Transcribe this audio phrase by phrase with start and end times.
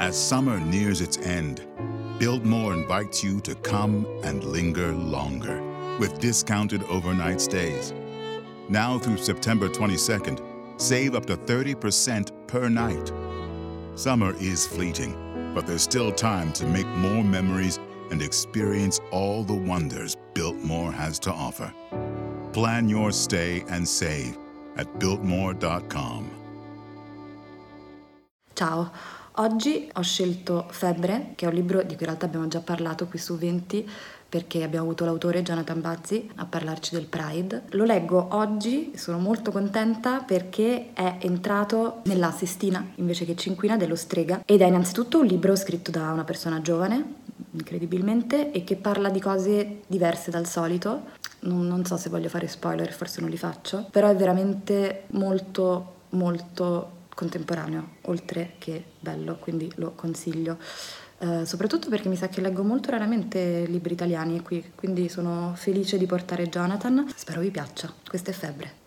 [0.00, 1.64] As summer nears its end,
[2.18, 5.62] Biltmore invites you to come and linger longer
[5.98, 7.92] with discounted overnight stays.
[8.68, 13.12] Now through September 22nd, save up to 30% per night.
[13.94, 17.78] Summer is fleeting, but there's still time to make more memories
[18.10, 21.72] and experience all the wonders Biltmore has to offer.
[22.52, 24.36] Plan your stay and save
[24.76, 26.30] at Biltmore.com.
[28.56, 28.92] Ciao,
[29.36, 33.06] oggi ho scelto Febbre, che è un libro di cui in realtà abbiamo già parlato
[33.06, 33.88] qui su 20
[34.28, 37.62] perché abbiamo avuto l'autore Jonathan Bazzi a parlarci del Pride.
[37.70, 43.94] Lo leggo oggi sono molto contenta perché è entrato nella sestina invece che cinquina dello
[43.94, 47.14] Strega ed è innanzitutto un libro scritto da una persona giovane,
[47.52, 51.02] incredibilmente, e che parla di cose diverse dal solito.
[51.40, 55.92] Non, non so se voglio fare spoiler, forse non li faccio, però è veramente molto
[56.14, 60.58] molto contemporaneo, oltre che bello, quindi lo consiglio.
[61.18, 65.96] Uh, soprattutto perché mi sa che leggo molto raramente libri italiani qui, quindi sono felice
[65.96, 67.10] di portare Jonathan.
[67.14, 67.92] Spero vi piaccia.
[68.06, 68.83] Questa è Febbre.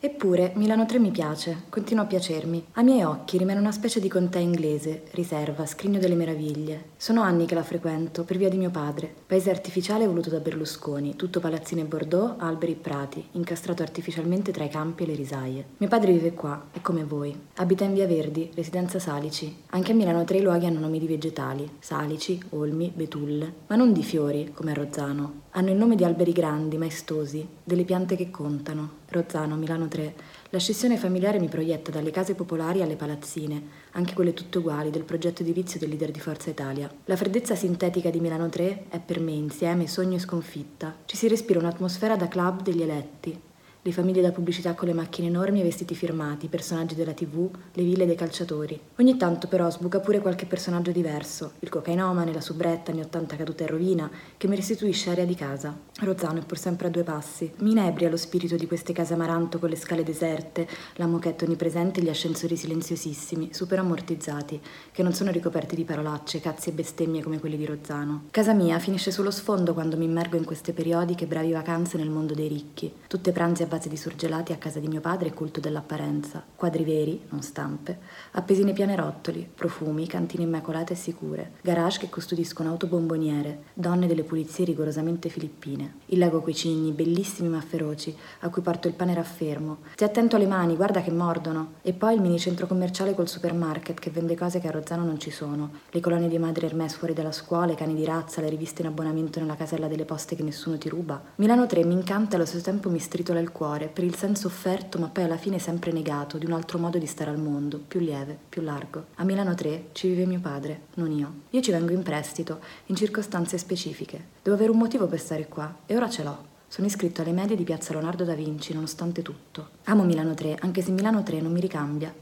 [0.00, 2.66] Eppure Milano 3 mi piace, continua a piacermi.
[2.74, 6.90] A miei occhi rimane una specie di contea inglese, riserva, scrigno delle meraviglie.
[6.96, 9.12] Sono anni che la frequento, per via di mio padre.
[9.26, 14.68] Paese artificiale voluto da Berlusconi, tutto palazzine Bordeaux, alberi e prati, incastrato artificialmente tra i
[14.68, 15.64] campi e le risaie.
[15.78, 17.36] Mio padre vive qua, è come voi.
[17.56, 19.62] Abita in Via Verdi, residenza Salici.
[19.70, 23.92] Anche a Milano 3 i luoghi hanno nomi di vegetali, salici, olmi, betulle, ma non
[23.92, 25.46] di fiori, come a Rozzano.
[25.50, 29.06] Hanno il nome di alberi grandi, maestosi, delle piante che contano.
[29.10, 30.14] Rozzano, Milano 3.
[30.50, 35.04] La scissione familiare mi proietta dalle case popolari alle palazzine, anche quelle tutte uguali, del
[35.04, 36.90] progetto edilizio del leader di Forza Italia.
[37.06, 40.94] La freddezza sintetica di Milano 3 è per me insieme sogno e sconfitta.
[41.06, 43.47] Ci si respira un'atmosfera da club degli eletti,
[43.82, 47.48] le famiglie da pubblicità con le macchine enormi e vestiti firmati, i personaggi della tv,
[47.72, 48.78] le ville dei calciatori.
[48.96, 53.62] Ogni tanto però sbuca pure qualche personaggio diverso, il cocainomane, la subretta anni 80 caduta
[53.62, 55.76] in rovina, che mi restituisce aria di casa.
[56.00, 57.50] Rozzano è pur sempre a due passi.
[57.58, 62.00] Mi inebria lo spirito di queste case amaranto con le scale deserte, la moquette onnipresente
[62.00, 64.60] e gli ascensori silenziosissimi, super ammortizzati,
[64.90, 68.24] che non sono ricoperti di parolacce, cazzi e bestemmie come quelli di Rozzano.
[68.30, 72.34] Casa mia finisce sullo sfondo quando mi immergo in queste periodiche bravi vacanze nel mondo
[72.34, 75.60] dei ricchi, tutte pranzi a base di surgelati a casa di mio padre e culto
[75.60, 77.98] dell'apparenza, quadri veri, non stampe,
[78.32, 84.64] appesi nei pianerottoli, profumi, cantine immacolate e sicure, garage che custodiscono autobomboniere, donne delle pulizie
[84.64, 89.78] rigorosamente filippine, il lago coi cigni, bellissimi ma feroci, a cui porto il pane raffermo.
[89.92, 91.74] Stai attento alle mani, guarda che mordono.
[91.82, 95.18] E poi il mini centro commerciale col supermarket che vende cose che a Rozzano non
[95.18, 98.48] ci sono, le colonie di madre Hermes fuori dalla scuola, i cani di razza, le
[98.48, 101.22] riviste in abbonamento nella casella delle poste che nessuno ti ruba.
[101.36, 104.46] Milano 3 mi incanta e allo stesso tempo mi stritola il cuore per il senso
[104.46, 107.80] offerto ma poi alla fine sempre negato di un altro modo di stare al mondo,
[107.80, 109.06] più lieve, più largo.
[109.16, 111.32] A Milano 3 ci vive mio padre, non io.
[111.50, 114.26] Io ci vengo in prestito, in circostanze specifiche.
[114.44, 116.46] Devo avere un motivo per stare qua e ora ce l'ho.
[116.68, 119.70] Sono iscritto alle medie di Piazza Leonardo da Vinci, nonostante tutto.
[119.84, 122.14] Amo Milano 3, anche se Milano 3 non mi ricambia.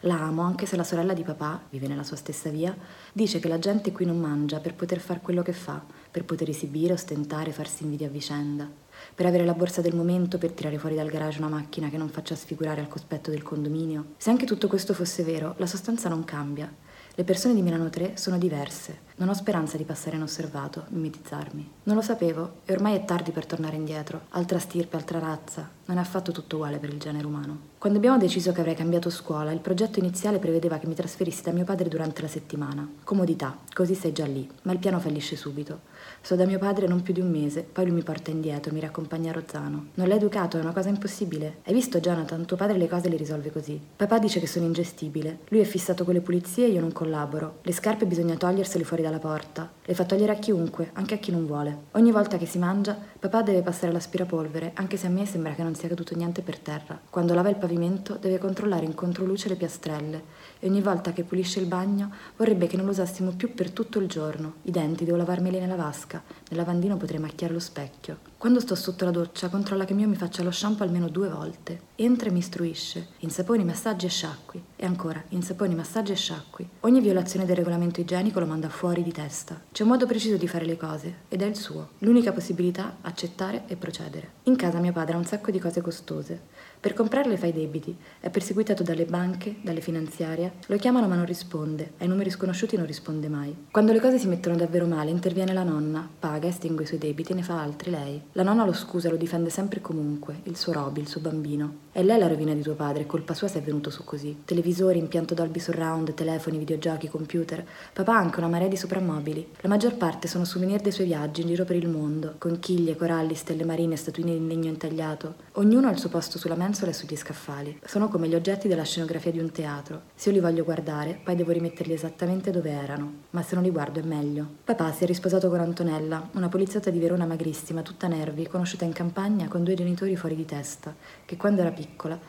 [0.00, 2.76] La amo, anche se la sorella di papà, vive nella sua stessa via,
[3.12, 6.50] dice che la gente qui non mangia per poter fare quello che fa, per poter
[6.50, 8.68] esibire, ostentare, farsi invidia a vicenda,
[9.14, 12.08] per avere la borsa del momento, per tirare fuori dal garage una macchina che non
[12.08, 14.14] faccia sfigurare al cospetto del condominio.
[14.16, 16.72] Se anche tutto questo fosse vero, la sostanza non cambia.
[17.16, 18.98] Le persone di Milano 3 sono diverse.
[19.16, 21.70] Non ho speranza di passare inosservato, mimetizzarmi.
[21.84, 24.22] Non lo sapevo e ormai è tardi per tornare indietro.
[24.30, 25.70] Altra stirpe, altra razza.
[25.86, 27.72] Non è affatto tutto uguale per il genere umano.
[27.78, 31.52] Quando abbiamo deciso che avrei cambiato scuola, il progetto iniziale prevedeva che mi trasferissi da
[31.52, 32.88] mio padre durante la settimana.
[33.04, 35.92] Comodità, così sei già lì, ma il piano fallisce subito.
[36.22, 38.80] Sto da mio padre non più di un mese, poi lui mi porta indietro, mi
[38.80, 39.88] riaccompagna a Rozzano.
[39.94, 41.58] Non l'hai educato, è una cosa impossibile.
[41.64, 42.46] Hai visto, Jonathan?
[42.46, 43.78] Tuo padre le cose le risolve così.
[43.94, 45.40] Papà dice che sono ingestibile.
[45.48, 47.58] Lui è fissato con le pulizie e io non collaboro.
[47.60, 49.70] Le scarpe bisogna togliersele fuori dalla porta.
[49.84, 51.76] Le fa togliere a chiunque, anche a chi non vuole.
[51.92, 55.62] Ogni volta che si mangia, papà deve passare l'aspirapolvere, anche se a me sembra che
[55.62, 56.98] non sia caduto niente per terra.
[57.08, 60.22] Quando lava il pavimento, deve controllare in controluce le piastrelle.
[60.58, 63.98] E ogni volta che pulisce il bagno, vorrebbe che non lo usassimo più per tutto
[63.98, 64.54] il giorno.
[64.62, 66.22] I denti devo lavarmeli nella vasca.
[66.54, 68.18] Nel lavandino potrei macchiare lo specchio.
[68.38, 71.80] Quando sto sotto la doccia, controlla che mio mi faccia lo shampoo almeno due volte.
[71.96, 73.08] Entra e mi istruisce.
[73.20, 74.62] Insaponi, massaggi e sciacqui.
[74.76, 76.68] E ancora, insaponi, massaggi e sciacqui.
[76.80, 79.60] Ogni violazione del regolamento igienico lo manda fuori di testa.
[79.72, 81.88] C'è un modo preciso di fare le cose, ed è il suo.
[81.98, 84.34] L'unica possibilità, accettare e procedere.
[84.44, 86.40] In casa mio padre ha un sacco di cose costose.
[86.78, 91.24] Per comprarle fa i debiti, è perseguitato dalle banche, dalle finanziarie, lo chiamano ma non
[91.24, 93.68] risponde, ai numeri sconosciuti non risponde mai.
[93.70, 97.32] Quando le cose si mettono davvero male interviene la nonna, paga, estingue i suoi debiti
[97.32, 98.20] e ne fa altri lei.
[98.32, 101.83] La nonna lo scusa, lo difende sempre e comunque, il suo Roby, il suo bambino.
[101.96, 104.42] È lei la rovina di tuo padre, colpa sua se è venuto su così.
[104.44, 107.64] Televisori, impianto Dolby Surround, telefoni, videogiochi, computer.
[107.92, 109.50] Papà ha anche una marea di soprammobili.
[109.60, 113.36] La maggior parte sono souvenir dei suoi viaggi in giro per il mondo, conchiglie, coralli,
[113.36, 115.36] stelle marine, statuine in legno intagliato.
[115.52, 117.78] Ognuno ha il suo posto sulla mensola e sugli scaffali.
[117.84, 120.00] Sono come gli oggetti della scenografia di un teatro.
[120.16, 123.12] Se io li voglio guardare, poi devo rimetterli esattamente dove erano.
[123.30, 124.44] Ma se non li guardo è meglio.
[124.64, 128.92] Papà si è risposato con Antonella, una poliziotta di Verona magrissima, tutta nervi, conosciuta in
[128.92, 130.92] campagna con due genitori fuori di testa,
[131.24, 131.82] che quando era piccola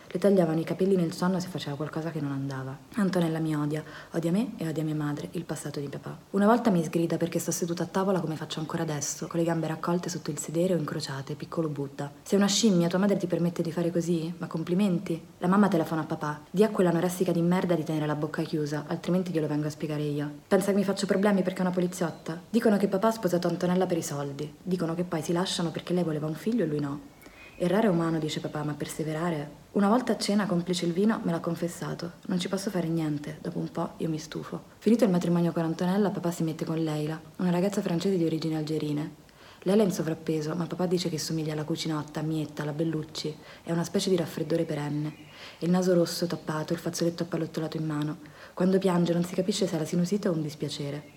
[0.07, 2.77] le tagliavano i capelli nel sonno se faceva qualcosa che non andava.
[2.95, 6.17] Antonella mi odia, odia me e odia mia madre, il passato di papà.
[6.31, 9.45] Una volta mi sgrida perché sto seduta a tavola come faccio ancora adesso, con le
[9.45, 12.11] gambe raccolte sotto il sedere o incrociate, piccolo Buddha.
[12.23, 14.33] Sei una scimmia, tua madre ti permette di fare così?
[14.37, 15.21] Ma complimenti.
[15.39, 16.41] La mamma telefona a papà.
[16.49, 19.71] Di a quella anoressica di merda di tenere la bocca chiusa, altrimenti glielo vengo a
[19.71, 20.31] spiegare io.
[20.47, 22.41] Pensa che mi faccio problemi perché è una poliziotta?
[22.49, 24.53] Dicono che papà ha sposato Antonella per i soldi.
[24.61, 27.13] Dicono che poi si lasciano perché lei voleva un figlio e lui no.
[27.57, 29.63] Errare è umano, dice papà, ma perseverare.
[29.73, 32.13] Una volta a cena, complice il vino, me l'ha confessato.
[32.25, 33.37] Non ci posso fare niente.
[33.41, 34.63] Dopo un po' io mi stufo.
[34.77, 38.57] Finito il matrimonio con Antonella, papà si mette con Leila, una ragazza francese di origini
[38.57, 39.23] algerine.
[39.63, 43.33] Lei è in sovrappeso, ma papà dice che somiglia alla cucinotta, Mietta, alla Bellucci.
[43.63, 45.15] È una specie di raffreddore perenne.
[45.59, 48.17] Il naso rosso tappato, il fazzoletto appallottolato in mano.
[48.53, 51.14] Quando piange non si capisce se è la sinusite o un dispiacere.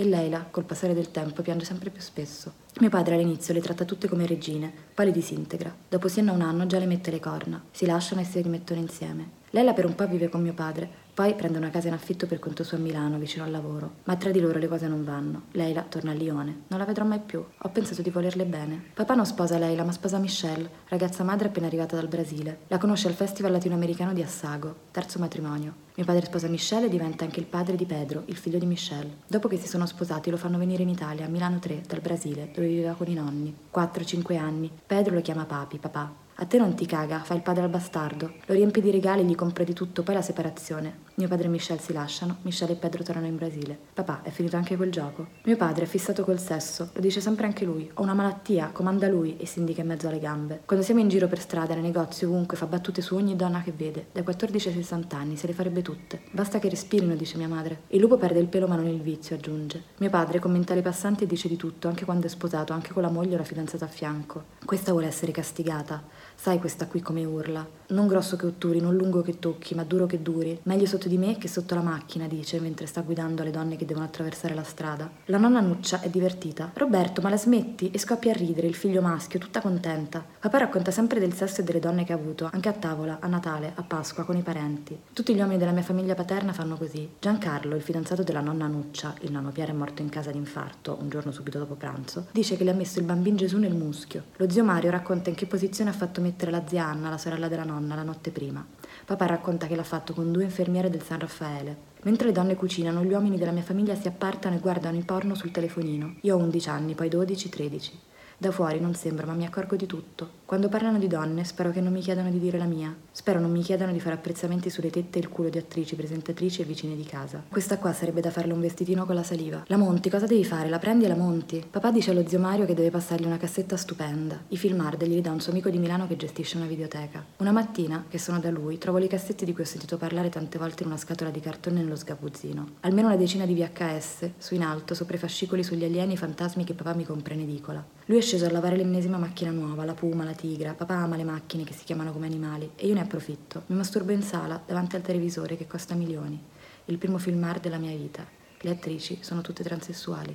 [0.00, 2.52] E Leila, col passare del tempo, piange sempre più spesso.
[2.78, 5.74] Mio padre all'inizio le tratta tutte come regine, poi le disintegra.
[5.88, 7.60] Dopo Siena un anno già le mette le corna.
[7.72, 9.37] Si lasciano e si rimettono insieme.
[9.50, 12.38] Leila per un po' vive con mio padre, poi prende una casa in affitto per
[12.38, 13.96] conto suo a Milano, vicino al lavoro.
[14.04, 15.44] Ma tra di loro le cose non vanno.
[15.52, 16.64] Leila torna a Lione.
[16.68, 17.42] Non la vedrò mai più.
[17.56, 18.90] Ho pensato di volerle bene.
[18.92, 22.58] Papà non sposa Leila, ma sposa Michelle, ragazza madre appena arrivata dal Brasile.
[22.68, 25.86] La conosce al Festival Latinoamericano di Assago, terzo matrimonio.
[25.94, 29.16] Mio padre sposa Michelle e diventa anche il padre di Pedro, il figlio di Michelle.
[29.26, 32.50] Dopo che si sono sposati lo fanno venire in Italia, a Milano 3, dal Brasile,
[32.54, 33.52] dove viveva con i nonni.
[33.74, 34.70] 4-5 anni.
[34.86, 36.26] Pedro lo chiama papi, papà.
[36.40, 38.34] A te non ti caga, fa il padre al bastardo.
[38.46, 41.07] Lo riempie di regali, gli compra di tutto, poi la separazione.
[41.18, 43.76] Mio padre e Michelle si lasciano, Michelle e Pedro tornano in Brasile.
[43.92, 45.26] Papà, è finito anche quel gioco.
[45.46, 47.90] Mio padre è fissato col sesso, lo dice sempre anche lui.
[47.94, 50.60] Ho una malattia, comanda lui e si indica in mezzo alle gambe.
[50.64, 53.72] Quando siamo in giro per strada, nei negozi, ovunque, fa battute su ogni donna che
[53.72, 54.06] vede.
[54.12, 56.20] Dai 14 ai 60 anni, se le farebbe tutte.
[56.30, 57.80] Basta che respirino, dice mia madre.
[57.88, 59.82] Il lupo perde il pelo ma non il vizio, aggiunge.
[59.96, 63.02] Mio padre commenta le passanti e dice di tutto, anche quando è sposato, anche con
[63.02, 64.44] la moglie o la fidanzata a fianco.
[64.64, 66.00] Questa vuole essere castigata.
[66.36, 67.77] Sai questa qui come urla?
[67.90, 70.60] Non grosso che otturi, non lungo che tocchi, ma duro che duri.
[70.64, 73.86] Meglio sotto di me che sotto la macchina, dice, mentre sta guidando le donne che
[73.86, 75.10] devono attraversare la strada.
[75.24, 76.70] La nonna Nuccia è divertita.
[76.74, 77.90] Roberto, ma la smetti?
[77.90, 80.22] E scoppia a ridere, il figlio maschio, tutta contenta.
[80.38, 83.26] Papà racconta sempre del sesso e delle donne che ha avuto, anche a tavola, a
[83.26, 84.94] Natale, a Pasqua, con i parenti.
[85.14, 87.08] Tutti gli uomini della mia famiglia paterna fanno così.
[87.18, 91.08] Giancarlo, il fidanzato della nonna Nuccia, il nonno Piero è morto in casa d'infarto, un
[91.08, 94.24] giorno subito dopo pranzo, dice che le ha messo il bambino Gesù nel muschio.
[94.36, 97.48] Lo zio Mario racconta in che posizione ha fatto mettere la zia Anna, la sorella
[97.48, 98.66] della nonna, la notte prima.
[99.04, 101.76] Papà racconta che l'ha fatto con due infermiere del San Raffaele.
[102.02, 105.34] Mentre le donne cucinano, gli uomini della mia famiglia si appartano e guardano i porno
[105.34, 106.16] sul telefonino.
[106.22, 108.00] Io ho 11 anni, poi 12, 13.
[108.40, 110.36] Da fuori non sembra, ma mi accorgo di tutto.
[110.44, 112.94] Quando parlano di donne, spero che non mi chiedano di dire la mia.
[113.10, 116.62] Spero non mi chiedano di fare apprezzamenti sulle tette e il culo di attrici, presentatrici
[116.62, 117.42] e vicine di casa.
[117.48, 119.64] Questa qua sarebbe da farle un vestitino con la saliva.
[119.66, 120.68] La monti, cosa devi fare?
[120.68, 121.66] La prendi e la monti.
[121.68, 124.40] Papà dice allo zio Mario che deve passargli una cassetta stupenda.
[124.46, 127.24] I film hard glieli dà un suo amico di Milano che gestisce una videoteca.
[127.38, 130.58] Una mattina, che sono da lui, trovo le cassette di cui ho sentito parlare tante
[130.58, 132.68] volte in una scatola di cartone nello sgabuzzino.
[132.82, 136.18] Almeno una decina di VHS, su in alto, sopra i fascicoli sugli alieni e i
[136.18, 137.97] fantasmi che papà mi compra in edicola.
[138.08, 140.72] Lui è sceso a lavare l'ennesima macchina nuova, la Puma, la Tigra.
[140.72, 143.64] Papà ama le macchine che si chiamano come animali e io ne approfitto.
[143.66, 146.42] Mi masturbo in sala, davanti al televisore che costa milioni.
[146.86, 148.26] Il primo film art della mia vita.
[148.60, 150.34] Le attrici sono tutte transessuali.